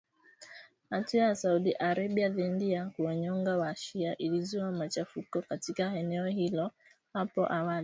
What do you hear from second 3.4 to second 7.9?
wa-shia ilizua machafuko katika eneo hilo hapo awali.